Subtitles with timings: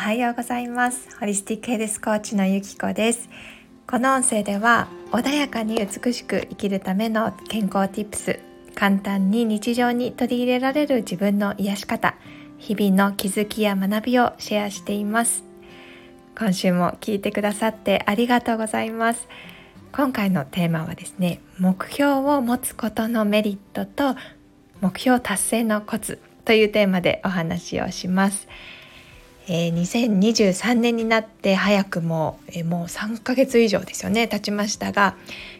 [0.00, 1.14] はようございます。
[1.18, 3.28] ホリスティックヘルスコーチのゆきこです。
[3.86, 8.40] この音声では穏やかに美しく生きるための健康 Tips
[8.74, 12.14] 簡単に日常に取り入れられる自分の癒し方
[12.56, 15.44] 日々の気づきや学びをシェアしています。
[16.34, 19.28] 今週も聞いてくださってありがとうございます。
[19.92, 24.18] 今回のテーマはですね目標を持つことのメリットと
[24.80, 28.48] 目標達成のコツというテーマでお話をします。
[29.48, 35.16] えー、2023年になって早くも、えー、もう3ヶ月以上ですよね経ちましたが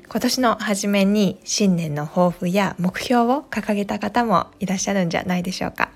[0.08, 5.90] 今年の初めに新年の抱負や目標を掲げた方もいらっしゃるんじゃないでしょうか。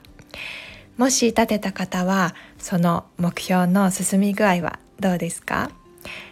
[0.97, 5.73] もし立てた方はその目標の進み具合はどうですか？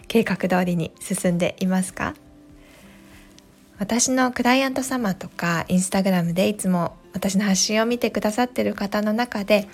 [0.07, 2.15] 計画通りに進んでいますか？
[3.79, 9.67] 私のクライアント様とかインスタグラムでいつも私の発信を見てくださってる方の中で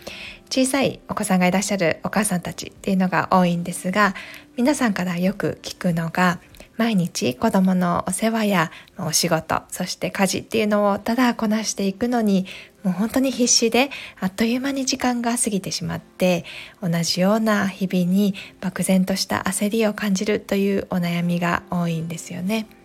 [0.50, 4.14] 小さいお子さんがいらっしゃるお母さんたちっていうのが多いんですが
[4.58, 6.40] 皆さんからよく聞くのが
[6.80, 12.45] 毎日子供のお世話やお仕事そして家事っていうのをただこなしていくのに
[12.84, 13.90] もう本当に必死で
[14.22, 16.45] あっという間に時間が過ぎてしまって
[16.82, 22.79] 同じような日々に漠然とした焦りを感じるというお悩みが多いんですよね。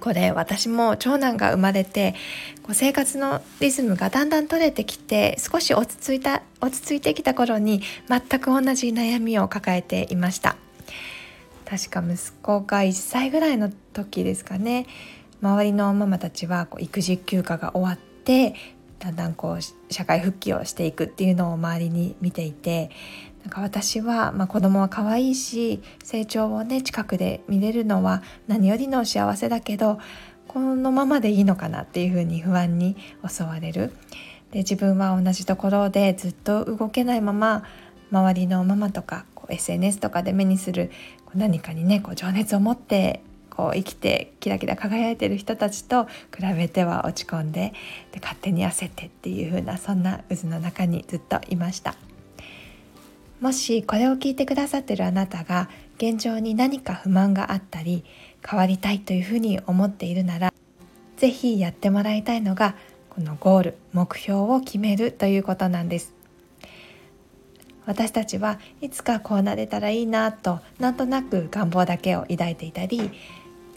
[0.00, 2.14] これ私も長男が生まれて
[2.62, 10.56] こう生活のリズムがだんだん取れてきて少し落ち着いた落ち着いてきた頃に全く同じ悩みを抱えていました。
[11.64, 14.86] 確か息子が1歳ぐらいの時ですかね。
[15.40, 18.54] 周りのママたちはこう育児休暇が終わって
[19.00, 22.90] だんだんこう社会復帰をしていくっていうのを周りに見ていて
[23.42, 29.98] なんか私は、まあ、子供は可愛いし成長をね近くで見れるのは何よりの幸せだけど
[30.46, 33.92] このままでいいのかなっていうふうに不安に襲われる。
[34.50, 37.62] で自分は同じところでずっと動けないまま
[38.10, 40.90] 周りのママとかこう SNS とかで目にする
[41.36, 43.22] 何かにねこう情熱を持って
[43.60, 46.10] こう生きてキラキラ輝いてる人たちと比
[46.56, 47.74] べては落ち込んで
[48.10, 51.94] で勝手に焦ってっていう風なそんな渦の中にずっといました。
[53.42, 58.04] もしこれを聞いてくださってるあなたが現状に何か不満があったり
[58.46, 60.52] 変わりたいというふうに思っているなら
[61.16, 62.74] 是非やってもらいたいのが
[63.08, 66.14] このゴール目標を決めるということなんです
[67.86, 73.10] 私たちはいつかこうなれたらいいなとなんとなく願望だけを抱いていたり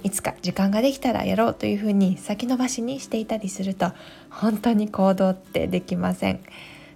[0.04, 3.92] いつか時間ができたらやろうというふうに先延ばしにしていたりすると
[4.30, 6.42] 本当に行動ってできません。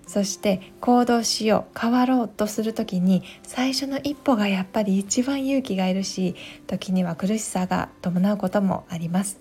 [0.07, 6.35] そして行動しよう変わろうとする時に最初の一歩がやっぱり一番勇気がいるし
[6.65, 9.37] 時には苦しさが伴うこともあります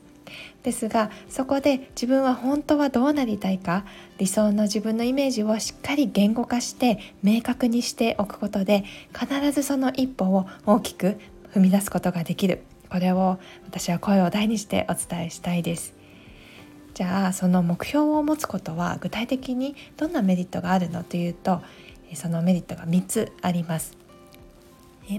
[0.65, 3.85] ですがそこで自分は本当はどうなりたいか
[4.19, 8.85] 理想の自分のイメージをしっかり言語化して明確にしておくことで
[9.17, 11.19] 必ずその一歩を大きく
[11.55, 15.95] 踏み出すことができるこれを私は声を大にしてお伝えしたいです
[16.97, 21.61] じゃあその目標を持つことは具体的にどんなメリットがあるのというと
[22.15, 23.99] そのメリットが3つあります。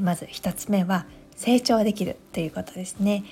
[0.01, 1.05] まず1つ目は
[1.35, 3.23] 成長できるということですね。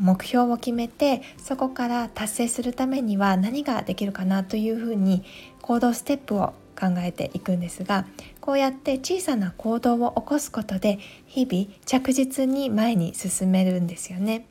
[0.00, 5.24] 目標を決めてそこから達成するためには何ができるかなというふうに
[5.60, 8.06] 行動ステップを考えていくんですが
[8.48, 14.46] こうやって小さな行動を起こすことで日々着実に前に進めるんですよね。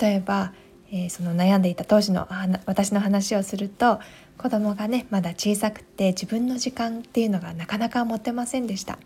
[0.00, 0.52] 例えば
[0.92, 2.28] えー、その悩んでいた当時の
[2.66, 3.98] 私の話をすると
[4.38, 8.98] 子供がねまだ小さくて自分の時間っていうのがなかなか持てませんでした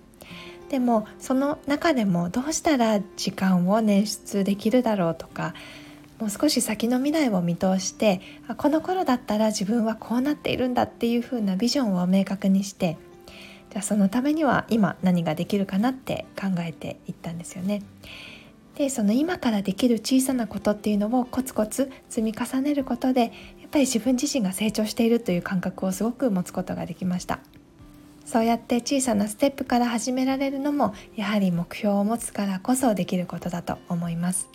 [0.68, 5.54] でもその中でもどうしたら時間を捻出できるだろうとか
[6.18, 8.22] もう少し先の未来を見通して
[8.56, 12.96] この頃だったら自分はこうなっているんだっていう風なビジョンを明確にして
[13.74, 17.82] じゃあそのためには今何ができるかなって考えていったんですよね。
[18.76, 27.40] でその今からできる小さなことっていうのをコツコツ積み重ねることでやっぱり自分自身が成長しているという感覚をすごく持つことができました。
[28.24, 34.48] そうやって小さなステップから始められるのもやはり目標を持つからこそできることだと思います。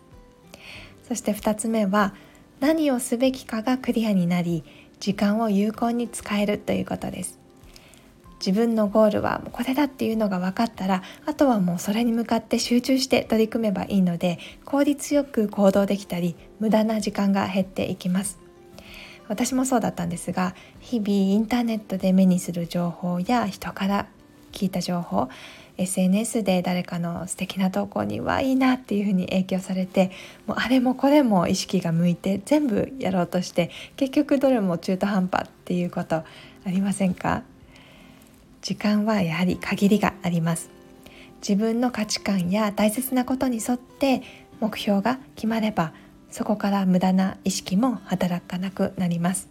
[1.09, 2.13] そして2つ目は
[2.61, 4.63] 何をすべきかがクリアになり
[5.01, 7.38] 時間を有効に使えるということです。
[8.39, 18.39] 自分のゴールはこれだっていうのが分かったらあとはもうそれに向かって集中して取り組めばいいので効率よく行動できたり無駄な時間が減っていきます。
[19.27, 24.07] 私もそうだったんですが日々インターネットで目にする情報や人から
[24.51, 25.29] 聞いた情報
[25.77, 30.11] SNS で誰かの素敵な投稿にはいいなっていうふうに影響されて
[30.47, 36.25] もうあれもこれも意識が向いて全部やろうとして結局どれも中途半端っていうことあ
[36.65, 37.43] りませんか？
[38.61, 40.69] 時間はやはり限りがあります。
[41.41, 44.21] 自分の価値観や大切なことに沿って
[44.59, 45.93] 目標が決まれば
[46.29, 49.47] そこから無駄な意識も働かなくなります。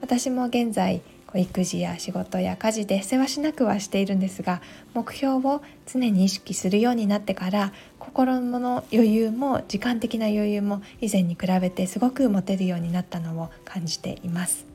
[0.00, 1.02] 私も現在
[1.34, 4.62] 育児や仕事や家事で世話しなくはしているんですが
[4.94, 14.73] 目標を常に意識するようになってから心の余裕も時間的な余裕も以前に比べてすごく持てるようになったのを感じています。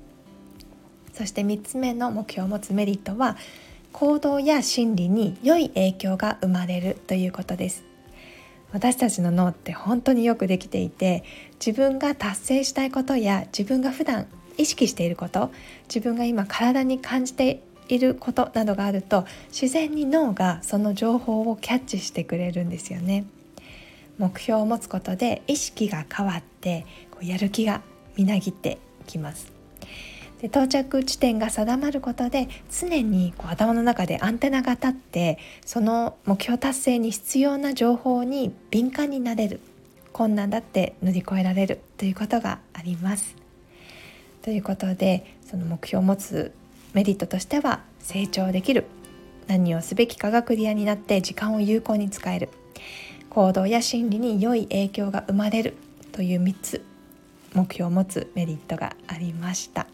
[1.19, 3.36] そして3つ目の目標を持つメリットは
[3.92, 7.83] 行動や心理に良い影響が生まれるということです。
[8.71, 11.25] 私たちの脳って本当によくできていて
[11.60, 14.27] 自分が達成したいことや自分が普段
[14.57, 15.51] 意識していること
[15.94, 23.25] 自分が今体に感じていることなどがあると自然に脳がその情報をキャッチしてくれるんですよね。
[24.18, 27.81] 目標を持つことで意識が変わってこうやる気が
[28.15, 29.51] みなぎってきます。
[30.41, 39.59] で到着地点が定まることで常にこう頭の中でアンテナが立ってその目標達成に必要な情報に敏感になれる。
[40.12, 41.81] 困難だって乗り越えられる。
[41.97, 43.36] ということがあります。
[44.41, 46.53] ということでその目標を持つ
[46.94, 48.86] メリットとしては成長できる。
[49.47, 52.50] 何をすべきかがクリアになって時間を有効に使える。
[53.30, 55.75] 行動や心理に良い影響が生まれる。
[56.12, 56.86] という3つ
[57.53, 59.88] 目標を持つメリットがありました。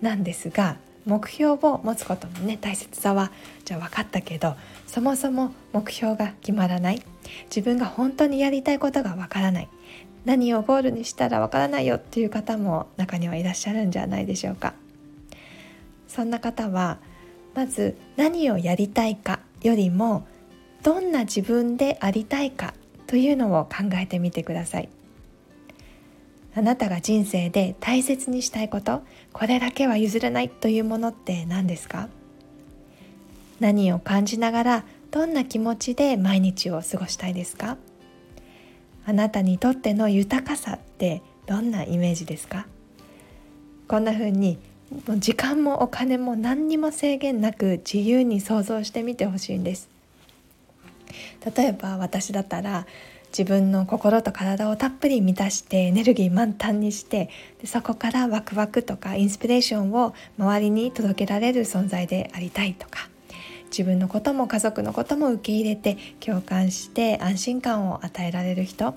[0.00, 3.30] なんですが目標を持つことのね大切さは
[3.64, 4.56] じゃあ分かったけど
[4.86, 7.02] そもそも目標が決まらない。
[7.44, 9.68] 自分が本当にやりたいことがわからない。
[10.24, 14.74] 何をゴールにしたらわからないよっていう方も中にはいらっしゃるんじゃないでしょうか。
[16.08, 16.98] そんな方は
[17.54, 20.26] まず何をやりたいかよりも
[20.82, 22.74] どんな自分でありたいか
[23.06, 24.88] というのを考えてみてください。
[26.56, 29.02] あなたが人生で大切にしたいこと
[29.34, 32.08] これだけは譲れないというものって何ですか？
[33.60, 37.76] 何を感じながらどんな気持ちで毎日を過ごしたいですか？
[39.04, 42.66] あなたにとっての豊かさってどんなイメージですか？
[43.86, 44.58] こんな風に
[45.06, 49.90] も時間もお金も何にも制限なく自由に想像してみてほしいんです。
[51.54, 52.86] 例えば私だったら
[53.30, 57.28] 自分の心と体をたっぷり満たしてエネルギー満タンにして
[57.60, 63.08] でそこからワクワクとかインスピレーションを周りに届けられる存在でありたいとか
[63.66, 68.94] 自分のことも家族のことも受け入れて共感して安心感を与えられる人、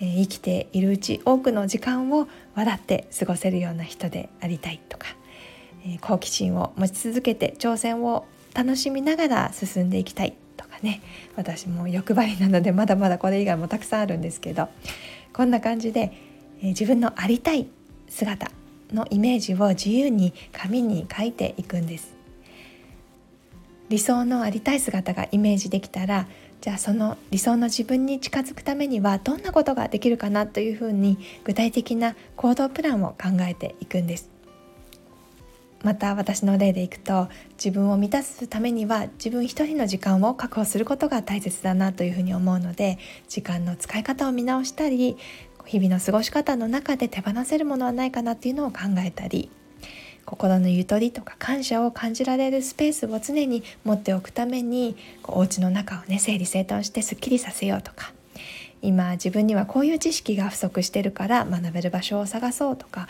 [0.00, 5.06] えー、生きているうち多くの時間を笑って過ごせるような人でありたいとか、
[5.84, 10.36] えー、好奇心を持ち続けて挑戦を楽しみながら進んでいきたい。
[10.76, 11.00] かね
[11.36, 14.68] 私も欲張りなのでまだまだこれ以外もたくさんあるんですけど
[15.32, 16.12] こんな感じで、
[16.62, 17.66] え、自分のありたい
[18.08, 18.50] 姿
[18.92, 22.14] のイメージを自由に紙に書いていくんです。
[23.90, 26.26] 理想のありたい姿がイメージできたら
[26.60, 34.35] じゃあその理想の自分に近づくためにはどんなことができるかなというふうに具体的な行動プランを考えていくんです。
[35.86, 42.98] また私の例でいくと自分を満たすためには自分一人の時間を確保することが大切だなというふうに思うので
[43.28, 45.16] 時間の使い方を見直したり
[45.64, 49.48] 日々の過ごし方の中で手放せるものはないかなっていうのを考えたり
[50.24, 58.12] 心のゆとりとか感謝を感じられるスペースを常に持っておくためにこうお家の中をね整理整頓してすっきりさせようとか
[58.82, 63.06] 今自分にはこういう知識が不足してるから学べる場所を探そうとか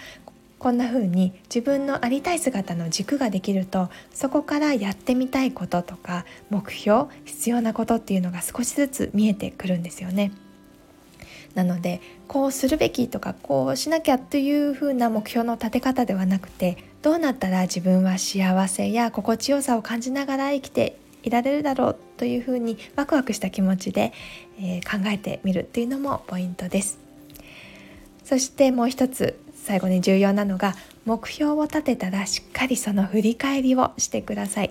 [0.58, 10.32] こんな風に自分のありたい姿の軸ができるとそこからやってみたいこととか目標必要なことっていうのが少しずつ見えてくるんですよね。
[11.54, 24.12] なのでこうするべきとかこうしなきゃというふうな目標の立て方ではなくてどうなったら自分は幸せや心地よさを感じながら生きていられるだろうというふうにワクワクした気持ちで、
[24.60, 26.98] えー、考えてみるっていうのもポイントです
[28.22, 34.70] そしてもう一つ最後に重要なのが目標を立てたらしっかりその振り返りをしてください。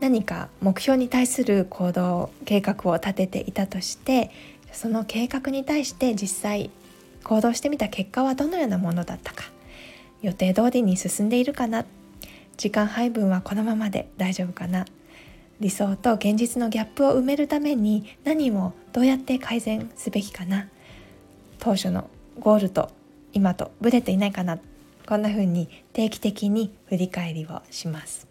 [0.00, 4.32] 何か目標に対する行動計画を立てていたとして
[4.72, 6.70] その計画に対して実際
[7.22, 9.44] 行動してみた結果はどのようなものだったか。
[10.20, 11.84] 予定通りに進んでいるかな。
[12.56, 14.84] 時間配分はこのままで大丈夫かな。
[15.60, 20.66] 理想と現実のギャップを埋めるために何をどうやって改善すべきかな。
[21.60, 22.90] 当初のゴールと
[23.36, 24.58] 今とブレていないかな
[25.06, 28.26] こんな風に定期的に振り返りをします。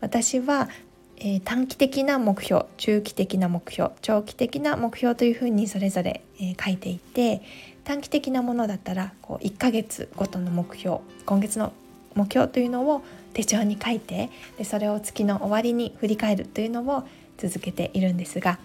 [0.00, 0.70] 私は
[1.16, 7.40] えー、短期的な目標中期的な目標長期的な目標というふうにそれぞれ、えー、書いていて
[7.84, 11.72] 短期的なものだったらこう1ヶ月ごとの目標今月の
[12.16, 17.04] 目標というのを手帳に書いてでそれを月の終わりに振り返るというのを
[17.38, 18.58] 続けているんですが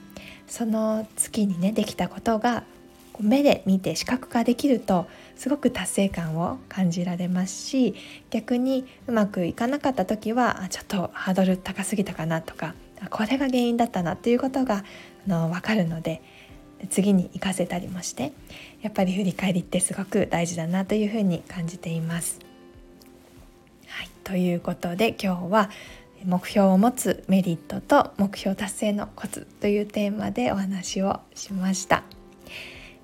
[0.47, 2.63] その月にねできたことが
[3.21, 7.95] 目で見て視覚化できるとすごく達成感を感じられますし
[8.29, 12.75] 逆にうまくいかなかった時はちょっとハードル高すぎたかなとか
[13.09, 14.83] これが原因だったなっていうことが
[15.27, 16.21] あの分かるので
[16.89, 18.31] 次に活かせたりもして
[18.81, 22.39] やっぱり振り返りってすごく大事だなというふうに感じています。
[23.87, 25.69] はい、ということで今日は
[26.25, 32.03] 目標を持つメリットと目標達成のコツというテーマでお話をしました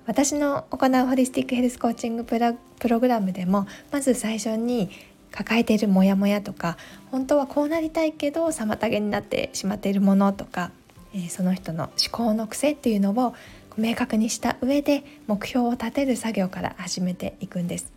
[0.06, 4.90] 私の行うホリスティックヘルスコーチングプログラムでもまず最初に
[5.32, 6.76] 抱えているモヤモヤとか
[7.10, 10.70] 本当はこうなりたいけど妨げになってしまっているものとか、
[11.14, 13.34] えー、その人の思考の癖っていうのを
[13.76, 17.92] 明確にした上で目標を立てる作業から始めていくんです。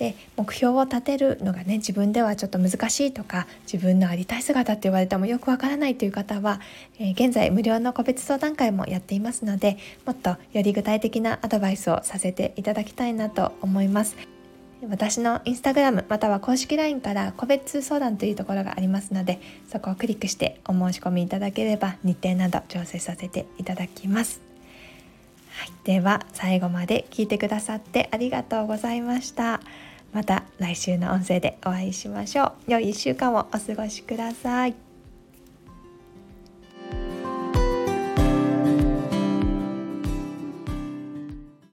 [0.00, 6.58] で目標を立てるのがね自分ではちょっと難しいとか自分のありたい姿って言われてもよくわからないという方は、
[6.98, 9.76] えー、現在無料の個別相談会もやっていますので
[10.06, 14.16] もっとより具体的なアドバイスをさせていただきたいなと思います。
[14.88, 19.38] 私のインスタグラムまたは公式 LINE から個別相談というところがありますので
[19.70, 24.40] そこをクリックしてお申し込みいただければ日程など調整させていただきます。
[25.50, 29.60] はい、では最後まで聞いてくださってありがとうございました。
[30.12, 32.52] また来週の音声でお会いしましょう。
[32.72, 34.89] 良い1週間をお過ごしください。